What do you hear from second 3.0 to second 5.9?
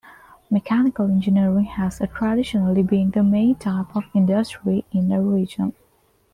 the main type of industry in the region.